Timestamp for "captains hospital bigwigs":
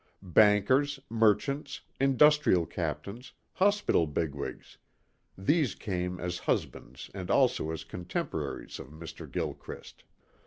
2.65-4.79